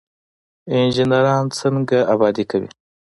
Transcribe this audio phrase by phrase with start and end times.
[0.75, 2.69] انجنیران څنګه ابادي کوي؟